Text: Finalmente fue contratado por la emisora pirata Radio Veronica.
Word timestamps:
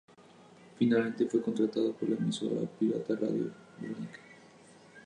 Finalmente 0.79 1.27
fue 1.27 1.43
contratado 1.43 1.93
por 1.93 2.09
la 2.09 2.15
emisora 2.15 2.65
pirata 2.79 3.13
Radio 3.15 3.51
Veronica. 3.79 4.19